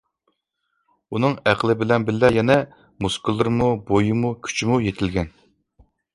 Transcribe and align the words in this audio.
ئۇنىڭ 1.17 1.35
ئەقلى 1.51 1.75
بىلەن 1.81 2.07
بىللە 2.07 2.31
يەنە 2.37 2.57
مۇسكۇللىرىمۇ، 3.07 3.69
بويىمۇ، 3.93 4.35
كۈچىمۇ 4.49 4.81
يېتىلگەن. 4.89 5.33